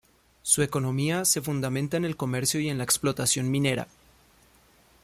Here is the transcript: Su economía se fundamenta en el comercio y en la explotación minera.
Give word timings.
Su 0.41 0.63
economía 0.63 1.25
se 1.25 1.41
fundamenta 1.43 1.95
en 1.95 2.05
el 2.05 2.17
comercio 2.17 2.59
y 2.59 2.69
en 2.69 2.79
la 2.79 2.83
explotación 2.83 3.51
minera. 3.51 3.87